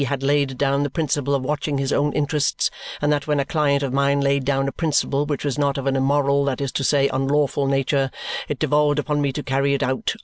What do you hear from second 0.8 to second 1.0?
the